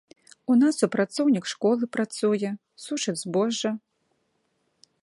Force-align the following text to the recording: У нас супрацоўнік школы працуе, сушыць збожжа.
У 0.53 0.55
нас 0.61 0.79
супрацоўнік 0.83 1.45
школы 1.53 1.91
працуе, 1.99 2.49
сушыць 2.87 3.17
збожжа. 3.25 3.71